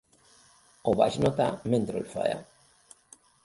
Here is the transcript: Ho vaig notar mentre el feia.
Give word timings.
Ho 0.87 0.93
vaig 1.01 1.19
notar 1.25 1.51
mentre 1.75 2.03
el 2.03 2.11
feia. 2.17 2.43